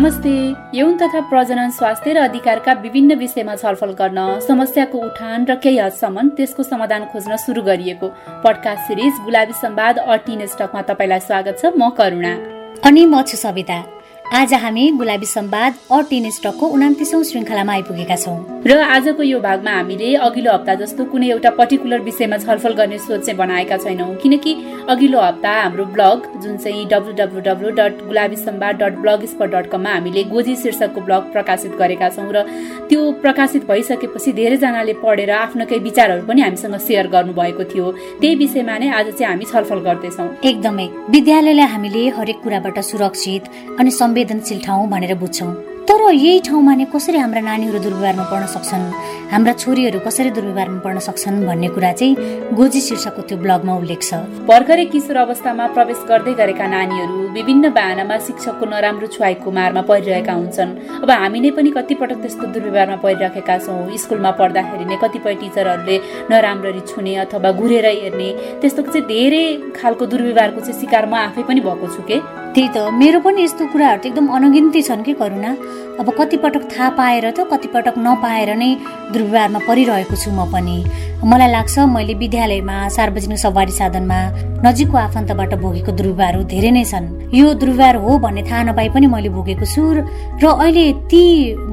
[0.00, 5.78] नमस्ते। यौन तथा प्रजनन स्वास्थ्य र अधिकारका विभिन्न विषयमा छलफल गर्न समस्याको उठान र केही
[5.78, 8.08] हदसम्म त्यसको समाधान खोज्न सुरु गरिएको
[8.44, 12.32] पडकास्ट सिरिज गुलाबी सम्वाद अटिन स्टकमा तपाईँलाई स्वागत छ। म करुणा।
[12.88, 13.99] अनि म छु सविता।
[14.32, 20.14] आज हामी गुलाबी सम्वाद अ स्टकको उनातिसौँ श्रृङ्खलामा आइपुगेका छौँ। र आजको यो भागमा हामीले
[20.16, 24.52] अघिल्लो हप्ता जस्तो कुनै एउटा पर्टिकुलर विषयमा छलफल गर्ने सोच चाहिँ बनाएका छैनौँ। किनकि
[24.88, 29.66] अघिल्लो हप्ता हाम्रो ब्लग जुन चाहिँ W W W dot Gulabi Sambad dot blogspot dot
[29.70, 32.44] कममा हामीले गोजी शीर्षकको ब्लग प्रकाशित गरेका छौँ र
[32.88, 37.90] त्यो प्रकाशित भइसकेपछि धेरैजनाले पढेर आफ्नो केही विचारहरू पनि हामीसँग सेयर गर्नुभएको थियो।
[38.22, 43.42] त्यही विषयमा नै आज चाहिँ हामी छलफल गर्दैछौँ। एकदमै। विद्यालयलाई हामीले हरेक कुराबाट सुरक्षित
[43.80, 45.52] अनि संवेदनशील ठाउँ भनेर बुझ्छौँ।
[45.88, 48.84] तर यही ठाउँमा नै कसरी हाम्रा नानीहरू दुर्व्यवहारमा पर्न सक्छन्?
[49.32, 52.14] हाम्रा छोरीहरू कसरी दुर्व्यवहारमा पर्न सक्छन् भन्ने कुरा चाहिँ
[52.52, 58.16] गोजी शीर्षकको त्यो ब्लगमा उल्लेख छ। भर्खरै किशोर अवस्थामा प्रवेश गर्दै गरेका नानीहरू विभिन्न बाहनामा
[58.28, 60.70] शिक्षकको नराम्रो छुवाईको मारमा परिरहेका हुन्छन्।
[61.02, 65.96] अब हामी नै पनि कतिपटक त्यस्तो दुर्व्यवहारमा परिराखेका छौँ। स्कुलमा पढ्दाखेरि नै कतिपय टिचरहरूले
[66.30, 68.28] नराम्ररी छुने अथवा घुरेर हेर्ने
[68.60, 69.44] त्यस्तो चाहिँ धेरै
[69.80, 72.18] खालको दुर्व्यवहारको चाहिँ शिकार म आफै पनि भएको छु के?
[72.54, 75.50] त्यही त मेरो पनि यस्तो कुराहरू त एकदम अनगिन्ती छन् कि करुणा
[76.00, 78.70] अब कतिपटक थाहा पाएर त कतिपटक नपाएर नै
[79.14, 80.76] दुर्व्यवहारमा परिरहेको छु म पनि।
[81.30, 84.18] मलाई लाग्छ मैले विद्यालयमा सार्वजनिक सवारी साधनमा
[84.66, 87.06] नजिकको आफन्तबाट भोगेको दुर्व्यवहारहरू धेरै नै छन्।
[87.38, 89.98] यो दुर्व्यवहार हो भन्ने थाहा नपाए पनि मैले भोगेको छु र
[90.50, 91.22] अहिले ती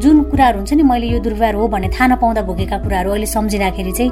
[0.03, 3.91] जुन कुराहरू हुन्छ नि मैले यो दुर्व्यवहार हो भन्ने थाहा नपाउँदा भोगेका कुराहरू अहिले सम्झिँदाखेरि
[3.97, 4.11] चाहिँ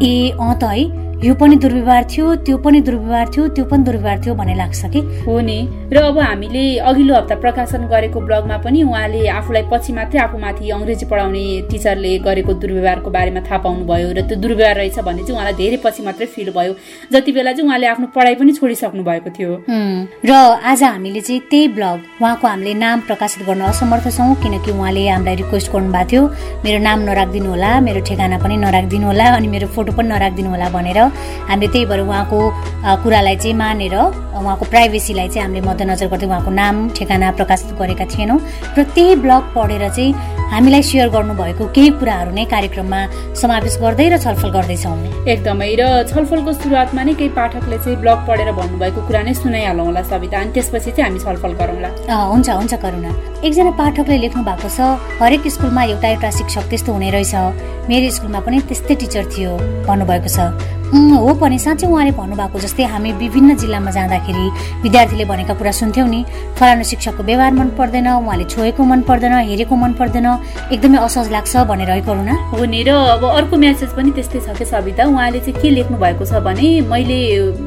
[0.00, 4.18] ए अँ त है। यो पनि दुर्व्यवहार थियो त्यो पनि दुर्व्यवहार थियो त्यो पनि दुर्व्यवहार
[4.24, 5.00] थियो भन्ने लाग्छ कि?
[5.24, 10.20] हो नि। र अब हामीले अघिल्लो हप्ता प्रकाशन गरेको ब्लगमा पनि उहाँले आफूलाई पछि मात्रै
[10.20, 15.36] आफूमाथि अङ्ग्रेजी पढाउने टिचरले गरेको दुर्व्यवहारको बारेमा थाहा पाउनुभयो र त्यो दुर्व्यवहार रहेछ भन्ने चाहिँ
[15.40, 16.72] उहाँलाई धेरै पछि मात्रै फिल भयो।
[17.12, 19.52] जति बेला चाहिँ उहाँले आफ्नो पढाइ पनि छोडिसक्नु भएको थियो।
[20.20, 20.32] र
[20.68, 25.36] आज हामीले चाहिँ त्यही ब्लग उहाँको हामीले नाम प्रकाशित गर्न असमर्थ छौँ किनकि उहाँले हामीलाई
[25.40, 26.22] रिक्वेस्ट गर्नुभएको थियो।
[26.60, 30.68] मेरो नाम नराखिदिनु होला मेरो ठेगाना पनि नराखिदिनु होला अनि मेरो फोटो पनि नराखिदिनु होला
[30.76, 31.04] भनेर
[31.48, 32.38] हामीले त्यही भएर उहाँको
[33.02, 33.96] कुरालाई चाहिँ मानेर
[34.36, 38.38] उहाँको प्राइभेसीलाई चाहिँ हामीले मध्यनजर गर्दै उहाँको नाम ठेगाना प्रकाशित गरेका थिएनौँ।
[38.76, 40.12] र त्यही ब्लग पढेर चाहिँ
[40.46, 43.00] हामीलाई सेयर गर्नुभएको केही कुराहरू नै कार्यक्रममा
[43.34, 48.52] समावेश गर्दै र छलफल गर्दैछौँ। एकदमै। र छलफलको सुरुवातमा नै केही पाठकले चाहिँ ब्लग पढेर
[48.54, 51.90] भन्नुभएको कुरा नै सुनाइहालौँ होला सविता अनि त्यसपछि चाहिँ हामी छलफल गरौँला
[52.30, 53.10] हुन्छ हुन्छ करुणा।
[53.42, 54.78] एकजना पाठकले लेख्नु भएको छ
[55.22, 57.34] हरेक स्कुलमा एउटा एउटा शिक्षक त्यस्तो हुने रहेछ।
[57.90, 59.50] मेरो स्कुलमा पनि त्यस्तै टिचर थियो
[59.86, 60.38] भन्नुभएको छ।
[60.86, 66.24] हो पनि। साँच्चै उहाँले भन्नुभएको जस्तै हामी विभिन्न जिल्लामा जाँदाखेरि विद्यार्थीले भनेका कुरा सुन्थ्यौँ नि।
[66.58, 70.26] फलानु शिक्षकको व्यवहार मन पर्दैन उहाँले छोएको मन पर्दैन हेरेको मन पर्दैन।
[70.72, 74.56] एकदमै असहज लाग्छ भनेर है करुणा। हो नि र अब अर्को म्यासेज पनि त्यस्तै छ
[74.58, 75.04] कि सविता?
[75.04, 77.18] उहाँले चाहिँ के लेख्नु भएको छ भने मैले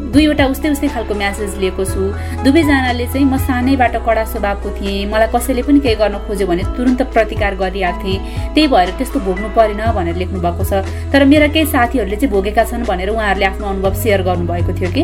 [0.09, 2.01] दुईवटा उस्तै उस्तै खालको म्यासेज लिएको छु।
[2.43, 7.01] दुवैजनाले चाहिँ म सानैबाट कडा स्वभावको थिएँ। मलाई कसैले पनि केही गर्न खोज्यो भने तुरन्त
[7.13, 8.17] प्रतिकार गरिहाल्थेँ
[8.53, 10.81] त्यही भएर त्यस्तो भोग्नु परेन भनेर लेख्नु भएको छ।
[11.13, 15.01] तर मेरा केही साथीहरूले चाहिँ भोगेका छन् भनेर उहाँहरूले आफ्नो अनुभव सेयर गर्नुभएको थियो कि?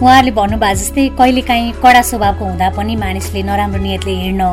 [0.00, 4.44] उहाँहरूले भन्नुभयो जस्तै कहिलेकाहीँ कडा स्वभावको हुँदा पनि मानिसले नराम्रो नियतले हिँड्न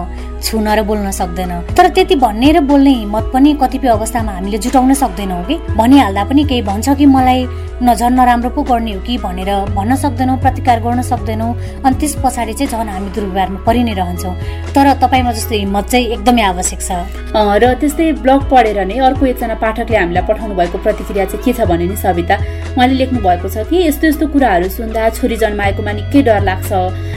[0.45, 4.93] छुन र बोल्न सक्दैन। तर त्यति भन्ने र बोल्ने हिम्मत पनि कतिपय अवस्थामा हामीले जुटाउन
[4.93, 5.55] सक्दैनौँ कि?
[5.73, 10.37] भनिहाल्दा पनि केही भन्छ कि मलाई नझन् नराम्रो पो गर्ने हो कि भनेर भन्न सक्दैनौँ
[10.39, 11.51] प्रतिकार गर्न सक्दैनौँ।
[11.83, 14.33] अनि त्यस पछाडि चाहिँ झन् हामी दुर्व्यवहारमा परि नै रहन्छौँ।
[14.71, 16.91] तर तपाईँमा जस्तो हिम्मत चाहिँ एकदमै आवश्यक छ।
[17.35, 21.67] र त्यस्तै ब्लग पढेर नै अर्को एकजना पाठकले हामीलाई पठाउनु भएको प्रतिक्रिया चाहिँ के छ
[21.67, 22.35] भने नि सविता
[22.77, 26.71] उहाँले लेख्नु भएको छ कि यस्तो यस्तो कुराहरू सुन्दा छोरी जन्माएकोमा निकै डर लाग्छ।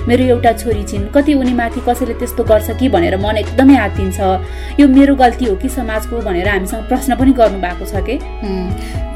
[0.08, 4.18] मेरो एउटा छोरी छिन् कति उनीमाथि कसैले त्यस्तो गर्छ कि भनेर मन एकदमै आत्तिन्छ
[4.80, 8.16] यो मेरो गल्ती हो कि समाजको भनेर हामीसँग प्रश्न पनि गर्नु भएको छ कि?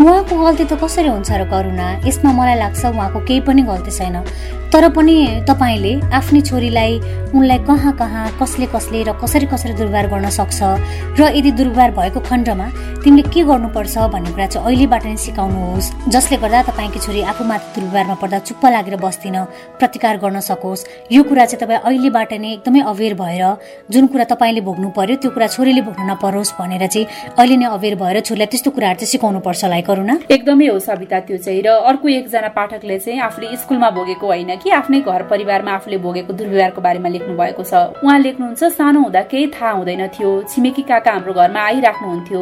[0.03, 1.87] उहाँको गल्ती त कसरी हुन्छ र करुणा?
[2.07, 4.17] यसमा मलाई लाग्छ उहाँको केही पनि गल्ती छैन।
[4.73, 6.93] तर पनि तपाईँले आफ्नै छोरीलाई
[7.37, 10.61] उनलाई कहाँ कहाँ कसले कसले र कसरी कसरी दुर्व्यवहार गर्न सक्छ
[11.21, 12.67] र यदि दुर्व्यवहार भएको खण्डमा
[13.05, 18.17] तिमीले के गर्नुपर्छ भन्ने कुरा चाहिँ अहिलेबाट नै सिकाउनुहोस्। जसले गर्दा तपाईँकी छोरी आफूमाथि दुर्व्यवहारमा
[18.17, 19.37] पर्दा चुप्प लागेर बस्दिन
[19.77, 23.45] प्रतिकार गर्न सकोस्। यो कुरा चाहिँ तपाईँ अहिलेबाट नै एकदमै अवेर भएर
[23.91, 27.95] जुन कुरा तपाईँले भोग्नु पर्यो त्यो कुरा छोरीले भोग्नु नपरोस् भनेर चाहिँ अहिले नै अवेर
[27.99, 31.69] भएर छोरीलाई त्यस्तो कुराहरू चाहिँ सिकाउनु पर्छ लाई करुणा। एकदमै हो सविता त्यो चाहिँ र
[31.91, 36.81] अर्को एकजना पाठकले चाहिँ आफूले स्कुलमा भोगेको होइन कि आफ्नै घर परिवारमा आफूले भोगेको दुर्व्यवहारको
[36.81, 41.33] बारेमा लेख्नु भएको छ। उहाँ लेख्नुहुन्छ सानो हुँदा केही थाहा हुँदैन थियो। छिमेकी काका हाम्रो
[41.35, 42.41] घरमा आइराख्नुहुन्थ्यो।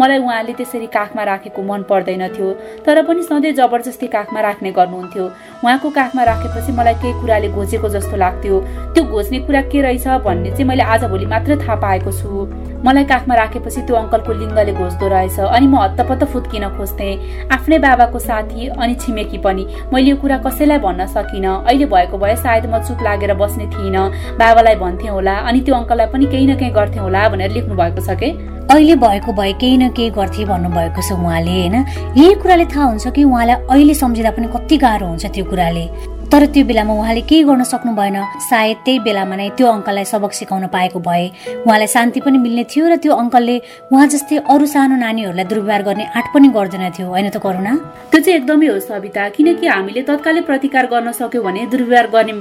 [0.00, 2.48] मलाई उहाँले त्यसरी काखमा राखेको मन पर्दैन थियो।
[2.84, 5.24] तर पनि सधैँ जबरजस्ती काखमा राख्ने गर्नुहुन्थ्यो।
[5.64, 8.60] उहाँको काखमा राखेपछि मलाई केही कुराले घोचेको जस्तो लाग्थ्यो।
[8.94, 12.46] त्यो घोच्ने कुरा के रहेछ भन्ने चाहिँ मैले आजभोलि मात्र थाहा पाएको छु।
[12.84, 18.18] मलाई काखमा राखेपछि त्यो अङ्कलको लिङ्गले घोच्दो रहेछ अनि म हत्तपत्त फुत्किन खोज्थेँ। आफ्नै बाबाको
[18.18, 22.82] साथी अनि छिमेकी पनि। मैले यो कुरा कसैलाई भन्न सकिनँ। अहिले भएको भए सायद म
[22.82, 27.02] चुप लागेर बस्ने थिइनँ। बाबालाई भन्थेँ होला अनि त्यो अङ्कललाई पनि केही न केही गर्थेँ
[27.02, 28.30] होला भनेर लेख्नु भएको छ कि?
[28.70, 31.74] अहिले भएको भए केही न केही गर्थे भन्नुभएको छ उहाँले होइन?
[32.18, 35.84] यही कुराले थाहा हुन्छ कि उहाँलाई अहिले सम्झिँदा पनि कति गाह्रो हुन्छ त्यो कुराले।
[36.32, 38.16] तर त्यो बेलामा उहाँले केही गर्न सक्नु भएन?
[38.40, 41.24] सायद त्यही बेलामा नै त्यो अङ्कललाई सबक सिकाउन पाएको भए।
[41.68, 43.56] उहाँलाई शान्ति पनि मिल्ने थियो र त्यो अङ्कलले
[43.92, 47.72] उहाँ जस्तै अरू सानो नानीहरूलाई दुर्व्यवहार गर्ने आँट पनि गर्दैन थियो। होइन त करुणा?
[48.08, 52.32] त्यो चाहिँ एकदमै हो सविता किनकि हामीले तत्कालै प्रतिकार गर्न सक्यो भने दुर्व्यवहार गर्ने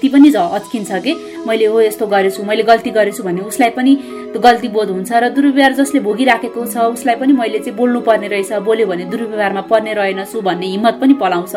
[0.00, 1.12] व्यक्ति पनि अच्किन्छ कि?
[1.46, 3.92] मैले हो यस्तो गरेछु मैले गल्ती गरेछु भने उसलाई पनि
[4.36, 8.52] गल्ती बोध हुन्छ र दुर्व्यवहार जसले भोगिराखेको छ उसलाई पनि मैले चाहिँ बोल्नु पर्ने रहेछ।
[8.64, 11.54] बोल्यो भने दुर्व्यवहारमा पर्ने रहेनछु भन्ने हिम्मत पनि पलाउँछ।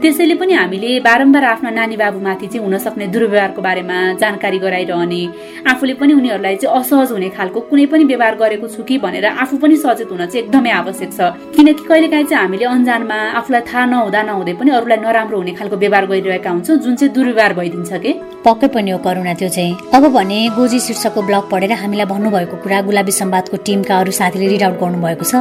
[0.00, 5.22] त्यसैले पनि हामीले बारम्बार आफ्ना नानी बाबुमाथि चाहिँ हुन सक्ने दुर्व्यवहारको बारेमा जानकारी गराइरहने
[5.68, 9.56] आफूले पनि उनीहरूलाई चाहिँ असहज हुने खालको कुनै पनि व्यवहार गरेको छु कि भनेर आफू
[9.58, 11.20] पनि सचेत हुन चाहिँ एकदमै आवश्यक छ।
[11.56, 16.06] किनकि कहिलेकाहीँ चाहिँ हामीले अन्जानमा आफूलाई थाहा नहुँदा नहुँदै पनि अरूलाई नराम्रो हुने खालको व्यवहार
[16.06, 18.12] गरिरहेका हुन्छौँ जुन चाहिँ दुर्व्यवहार भइदिन्छ। कि?
[18.44, 22.80] पक्कै पनि हो करुणा त्यो चाहिँ। अब भने गोजी शीर्षकको ब्लग पढेर हामीलाई भन्नुभएको कुरा
[22.86, 25.34] गुलाबी सम्वादको टिमका अरू साथीले रिड आउट गर्नुभएको छ।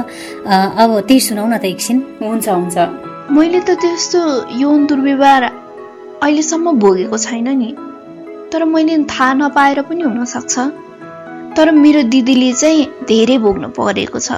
[0.81, 2.77] अब त्यही सुनाउ न त एकछिन। हुन्छ हुन्छ।
[3.31, 4.19] मैले त त्यस्तो
[4.59, 5.43] यौन दुर्व्यवहार
[6.23, 7.69] अहिलेसम्म भोगेको छैन नि।
[8.51, 10.55] तर मैले थाहा नपाएर पनि हुनसक्छ।
[11.57, 14.31] तर मेरो दिदीले चाहिँ धेरै भोग्नु परेको छ।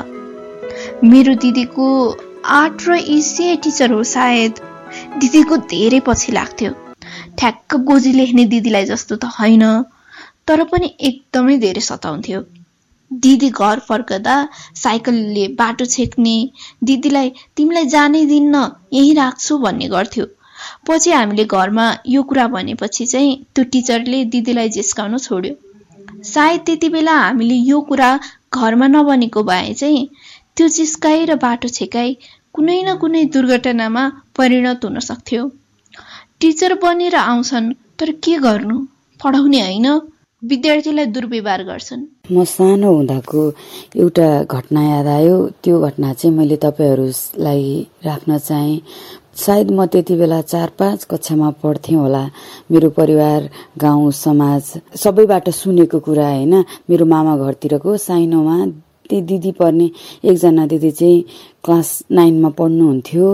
[1.04, 1.88] मेरो दिदीको
[2.46, 4.54] आर्ट र इसिए टिचर हो सायद।
[5.22, 6.72] दिदीको धेरै पछि लाग्थ्यो।
[7.40, 9.64] ठ्याक्क गोजी लेख्ने दिदीलाई जस्तो त होइन।
[10.48, 12.42] तर पनि एकदमै धेरै सताउँथ्यो।
[13.12, 14.36] दिदी घर फर्कदा
[14.82, 16.36] साइकलले बाटो छेक्ने
[16.90, 18.64] दिदीलाई तिमीलाई जानै दिन्न
[18.98, 20.26] यहीँ राख्छु भन्ने गर्थ्यो।
[20.88, 25.54] पछि हामीले घरमा यो कुरा भनेपछि चाहिँ त्यो टिचरले दिदीलाई जिस्काउन छोड्यो।
[26.34, 28.10] सायद त्यति बेला हामीले यो कुरा
[28.54, 30.08] घरमा नबनेको भए चाहिँ
[30.56, 32.16] त्यो जिस्काई र बाटो छेकाई
[32.54, 34.04] कुनै न कुनै दुर्घटनामा
[34.38, 35.44] परिणत हुन सक्थ्यो।
[36.40, 38.78] टिचर बनेर आउँछन् तर के गर्नु?
[39.20, 39.88] पढाउने होइन।
[40.44, 42.02] विद्यार्थीलाई दुर्व्यवहार गर्छन्।
[42.32, 43.42] म सानो हुँदाको
[43.96, 47.64] एउटा घटना याद आयो। त्यो घटना चाहिँ मैले तपाईँहरूलाई
[48.06, 48.82] राख्न चाहेँ।
[49.36, 52.24] सायद म त्यति बेला चार पाँच कक्षामा पढ्थेँ होला।
[52.72, 53.50] मेरो परिवार
[53.80, 54.64] गाउँ समाज
[55.00, 56.54] सबैबाट सुनेको कुरा होइन।
[56.90, 58.58] मेरो मामा घरतिरको साइनोमा
[59.10, 59.90] ती दिदी पर्ने
[60.26, 61.24] एकजना दिदी चाहिँ
[61.64, 63.28] क्लास नाइनमा पढ्नुहुन्थ्यो।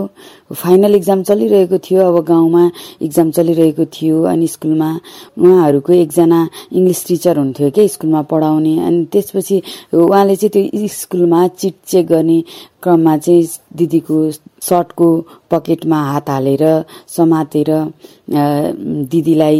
[0.53, 2.63] फाइनल इक्जाम चलिरहेको थियो अब गाउँमा
[3.01, 4.89] इक्जाम चलिरहेको थियो अनि स्कुलमा
[5.37, 6.39] उहाँहरूको एकजना
[6.73, 9.61] इङ्ग्लिस टिचर हुन्थ्यो क्या स्कुलमा पढाउने अनि त्यसपछि
[9.93, 12.43] उहाँले चाहिँ त्यो स्कुलमा चिट चेक गर्ने
[12.83, 13.47] क्रममा चाहिँ
[13.77, 14.17] दिदीको
[14.63, 15.07] सर्टको
[15.51, 16.63] पकेटमा हात हालेर
[17.07, 17.69] समातेर
[19.11, 19.59] दिदीलाई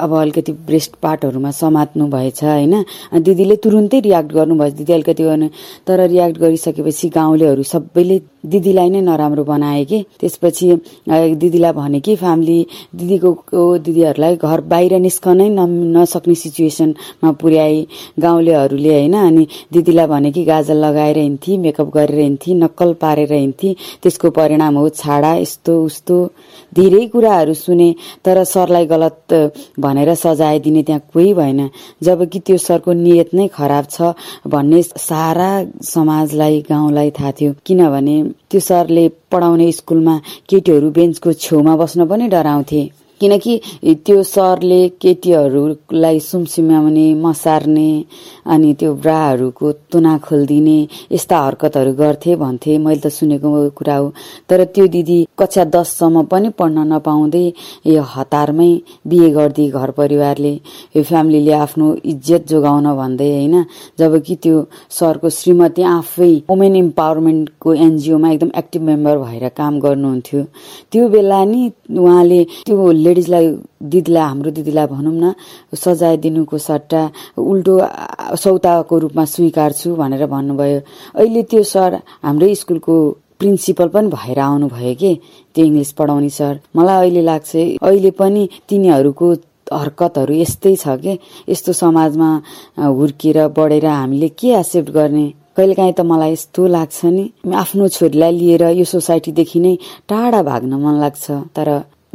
[0.00, 2.74] अब अलिकति ब्रेस्ट पार्टहरूमा समात्नु भएछ होइन?
[3.22, 5.48] दिदीले तुरुन्तै रियाक्ट गर्नुभएछ। दिदी अलिकति गर्नु
[5.86, 7.62] तर रियाक्ट गरिसकेपछि गाउँलेहरू
[8.06, 10.66] सबैले दिदीलाई नै नराम्रो बनाए कि। त्यसपछि
[11.34, 12.58] दिदीलाई भने कि फ्यामिली
[12.94, 17.86] दिदीको दिदीहरूलाई घर बाहिर निस्कनै नसक्ने सिचुएसनमा पुर्याए
[18.22, 23.74] गाउँलेहरूले होइन अनि दिदीलाई भने कि गाजल लगाएर हिँड्थे मेकअप गरेर हिँड्थे नक्कल पारेर हिँड्थे
[24.02, 26.16] त्यसको परिणाम हो छाडा यस्तो उस्तो।
[26.76, 27.90] धेरै कुराहरू सुने
[28.24, 29.18] तर सरलाई गलत
[29.80, 31.60] भनेर सजाय दिने त्यहाँ कोही भएन।
[32.04, 34.14] जबकि त्यो सरको नियत नै खराब छ
[34.46, 35.50] भन्ने सारा
[35.82, 37.94] समाजलाई गाउँलाई थाहा थियो। किनभने
[38.50, 40.14] त्यो सरले पढाउने स्कुलमा
[40.48, 43.60] केटीहरू बेन्चको छेउमा बस्न पनि डराउँथे। किनकि
[44.06, 47.90] त्यो सरले केटीहरूलाई सुमसुम्याउने मसार्ने
[48.52, 50.78] अनि त्यो ब्राहरूको तुना खोलिदिने
[51.12, 54.12] यस्ता हरकतहरू गर्थे भन्थे। मैले त सुनेको कुरा हो।
[54.48, 57.46] तर त्यो दिदी कक्षा दससम्म पनि पढ्न नपाउँदै
[57.86, 58.70] यो हतारमै
[59.08, 60.54] बिहे गरिदिए घर परिवारले।
[60.96, 63.56] यो फ्यामिलीले आफ्नो इज्जत जोगाउन भन्दै होइन?
[63.98, 64.56] जबकि त्यो
[64.98, 70.42] सरको श्रीमती आफै वुमेन इम्पावरमेन्टको एनजिओमा एकदम एक्टिभ मेम्बर भएर काम गर्नुहुन्थ्यो।
[70.92, 71.62] त्यो बेला नि
[71.98, 72.76] उहाँले त्यो
[73.06, 73.46] लेडिजलाई
[73.92, 75.24] दिदीलाई हाम्रो दिदीलाई भनौँ न
[75.84, 77.02] सजाय दिनुको सट्टा
[77.50, 77.74] उल्टो
[78.42, 80.80] सौताको रूपमा स्वीकार्छु भनेर भन्नुभयो।
[81.20, 81.90] अहिले त्यो सर
[82.26, 82.94] हाम्रै स्कुलको
[83.38, 85.12] प्रिन्सिपल पनि भएर आउनुभयो कि
[85.54, 87.50] त्यो इङ्ग्लिस पढाउने सर। मलाई अहिले लाग्छ
[87.84, 89.26] अहिले पनि तिनीहरूको
[89.66, 91.12] हरकतहरू यस्तै छ कि
[91.52, 92.28] यस्तो समाजमा
[92.80, 95.26] हुर्किएर बढेर हामीले के एक्सेप्ट गर्ने?
[95.56, 97.24] कहिलेकाहीँ त मलाई यस्तो लाग्छ नि।
[97.62, 99.74] आफ्नो छोरीलाई लिएर यो सोसाइटीदेखि नै
[100.08, 101.24] टाढा भाग्न मन लाग्छ।
[101.56, 101.68] तर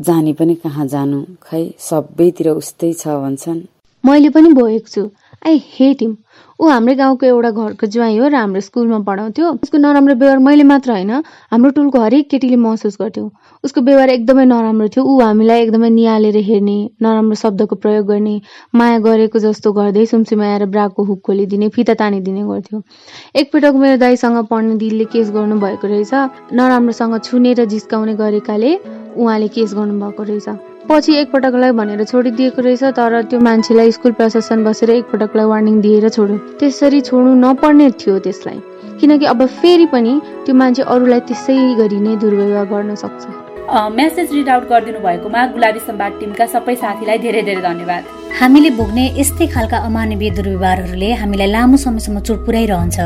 [0.07, 1.23] जाने पनि कहाँ जानु?
[1.43, 3.61] खै सबैतिर उस्तै छ भन्छन्।
[4.03, 5.09] मैले पनि भोगेको छु।
[5.41, 6.15] आई हेट हिम
[6.61, 10.63] ऊ हाम्रै गाउँको एउटा घरको ज्वाइँ हो र हाम्रो स्कुलमा पढाउँथ्यो। उसको नराम्रो व्यवहार मैले
[10.63, 11.11] मात्र होइन
[11.51, 13.29] हाम्रो टुलको हरेक केटीले महसुस गर्थ्यौँ।
[13.63, 18.35] उसको व्यवहार एकदमै नराम्रो थियो। ऊ हामीलाई एकदमै निहालेर हेर्ने नराम्रो शब्दको प्रयोग गर्ने
[18.75, 22.81] माया गरेको जस्तो गर्दै सुमसुमाएर ब्राको हुक खोलिदिने फिता तानिदिने गर्थ्यो।
[23.35, 26.13] एकपटक मेरो दाईसँग पढ्ने दिदीले केस गर्नुभएको रहेछ।
[26.53, 28.71] नराम्रोसँग छुने र जिस्काउने गरेकाले
[29.17, 30.47] उहाँले केस गर्नुभएको रहेछ।
[30.89, 36.37] पछि एकपटकलाई भनेर छोडिदिएको रहेछ तर त्यो मान्छेलाई स्कुल प्रशासन बसेर एकपटकलाई वार्निङ दिएर छोड्यो।
[36.59, 38.59] त्यसरी छोड्नु नपर्ने थियो त्यसलाई।
[38.99, 40.13] किनकि अब फेरि पनि
[40.45, 43.23] त्यो मान्छे अरूलाई त्यसै गरी नै दुर्व्यवहार गर्न सक्छ।
[43.97, 48.03] मेसेज रिड आउट गरिदिनु भएकोमा गुलाबी सम्वाद टिमका सबै साथीलाई धेरै धेरै धन्यवाद।
[48.39, 52.97] हामीले भोग्ने यस्तै खालका अमानवीय दुर्व्यवहारहरूले हामीलाई लामो समयसम्म चोट पुर्याइरहन्छ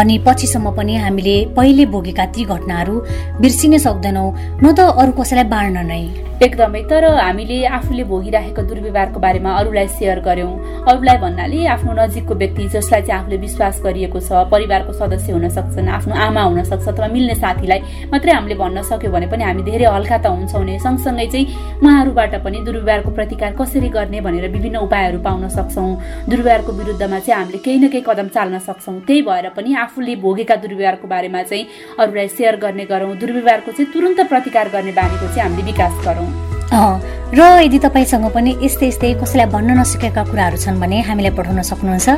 [0.00, 2.94] अनि पछिसम्म पनि हामीले पहिले भोगेका ती घटनाहरू
[3.42, 4.28] बिर्सिनै सक्दैनौँ
[4.62, 6.04] न त अरू कसैलाई बाँड्न नै।
[6.42, 10.54] एकदमै तर हामीले आफूले भोगिराखेको दुर्व्यवहारको बारेमा अरूलाई सेयर गर्यौँ।
[10.90, 15.88] अरूलाई भन्नाले आफ्नो नजिकको व्यक्ति जसलाई चाहिँ आफूले विश्वास गरिएको छ परिवारको सदस्य हुन सक्छन्
[15.98, 17.80] आफ्नो आमा हुन सक्छ अथवा मिल्ने साथीलाई
[18.12, 21.46] मात्रै हामीले भन्न सक्यो भने पनि हामी धेरै हल्का त हुन्छौँ नै। सँगसँगै चाहिँ
[21.78, 25.90] उहाँहरूबाट पनि दुर्व्यवहारको प्रतिकार कसरी गर्ने भनेर विभिन्न उपायहरू पाउन सक्छौँ।
[26.28, 30.56] दुर्व्यवहारको विरुद्धमा चाहिँ हामीले केही न केही कदम चाल्न सक्छौँ। त्यही भएर पनि आफूले भोगेका
[30.62, 31.66] दुर्व्यवहारको बारेमा चाहिँ
[31.98, 37.40] अरूलाई सेयर गर्ने गरौँ। दुर्व्यवहारको चाहिँ तुरन्त प्रतिकार गर्ने बानीको चाहिँ हामीले विकास गरौँ। र
[37.64, 42.08] यदि तपाईँसँग पनि यस्तै यस्तै कसैलाई भन्न नसकेका कुराहरू छन् भने हामीलाई पठाउन सक्नुहुन्छ।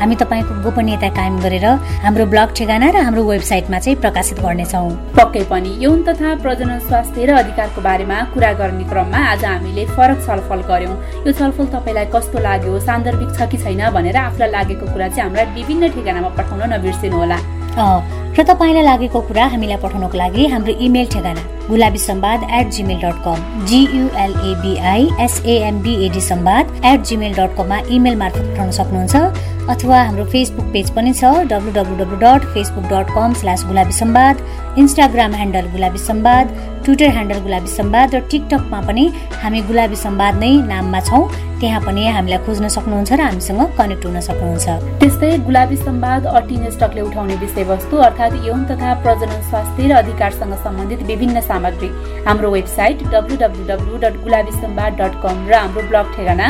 [0.00, 1.66] हामी तपाईँको गोपनीयता कायम गरेर
[2.04, 7.24] हाम्रो ब्लग ठेगाना र हाम्रो वेबसाइटमा चाहिँ प्रकाशित गर्नेछौँ। पक्कै पनि यौन तथा प्रजनन स्वास्थ्य
[7.24, 12.38] र अधिकारको बारेमा कुरा गर्ने क्रममा आज हामीले फरक छलफल गर्यौँ यो छलफल तपाईँलाई कस्तो
[12.48, 17.16] लाग्यो सान्दर्भिक छ कि छैन भनेर आफूलाई लागेको कुरा चाहिँ हामीलाई विभिन्न ठेगानामा पठाउन नबिर्सिनु
[17.16, 17.38] होला
[18.32, 23.18] र तपाईँलाई लागेको कुरा हामीलाई पठाउनको लागि हाम्रो इमेल ठेगाना Gulabi Sambad at gmail dot
[23.24, 29.14] com G U L A B I S A M B A D Sambad at gmail dot कममा इमेल मार्फत पठाउन सक्नुहुन्छ
[29.72, 33.92] अथवा हाम्रो फेसबुक पेज पनि छ W W W dot Facebook dot com slash Gulabi
[33.92, 34.42] Sambad
[34.78, 39.04] Instagram handle Gulabi Sambad Twitter handle Gulabi Sambad र टिकटकमा पनि
[39.42, 41.24] हामी गुलाबी सम्वाद नै नाममा छौँ
[41.60, 44.66] त्यहाँ पनि हामीलाई खोज्न सक्नुहुन्छ र हामीसँग कनेक्ट हुन सक्नुहुन्छ।
[45.00, 51.02] त्यस्तै गुलाबी सम्वाद अटिन स्टकले उठाउने विषयवस्तु अर्थात् यौन तथा प्रजनन स्वास्थ्य र अधिकारसँग सम्बन्धित
[51.02, 51.88] विभिन्न सामग्री।
[52.26, 56.46] हाम्रो website W W W dot Gulabi Sambad dot com र हाम्रो ब्लग ठेगाना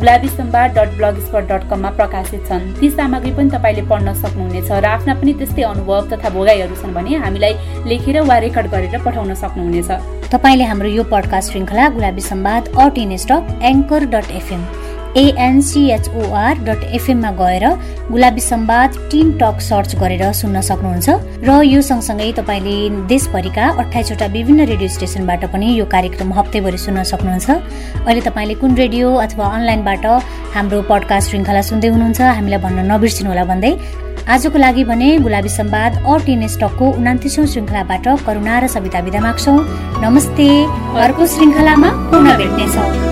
[0.00, 4.84] Gulabi Sambad dot blogspot dot कममा प्रकाशित छन्। ती सामग्री पनि तपाईँले पढ्न सक्नुहुनेछ र
[4.86, 7.54] आफ्ना पनि त्यस्तै अनुभव तथा भोगाईहरू छन् भने हामीलाई
[7.88, 9.90] लेखेर वा रेकर्ड गरेर पठाउन सक्नुहुनेछ।
[10.32, 16.82] तपाईँले हाम्रो यो पडकास्ट श्रृङ्खला Gulabi Sambad at in stock anchor dot FM A N C H O R dot
[16.94, 17.64] एफएममा गएर
[18.10, 21.08] Gulabi Sambad team talk search गरेर सुन्न सक्नुहुन्छ
[21.46, 27.50] र यो सँगसँगै तपाईँले देशभरिका अठाइसवटा विभिन्न रेडियो स्टेसनबाट पनि यो कार्यक्रम हप्तैभरि सुन्न सक्नुहुन्छ।
[28.06, 30.06] अहिले तपाईँले कुन रेडियो अथवा अनलाइनबाट
[30.54, 33.72] हाम्रो पडकास्ट श्रृङ्खला सुन्दै हुनुहुन्छ हामीलाई भन्न नबिर्सिनु होला भन्दै
[34.30, 39.58] आजको लागि भने गुलाबी सम्वाद अ टिन स्टकको उनातिसौँ श्रृङ्खलाबाट करुणा र सविता विदा माग्छौँ।
[40.06, 40.48] नमस्ते
[41.02, 43.09] अर्को श्रृङ्खलामा पुनः भेट्नेछौँ।